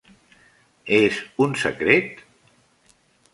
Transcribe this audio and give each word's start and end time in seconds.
És 0.99 1.19
un 1.45 1.53
secret? 1.65 2.25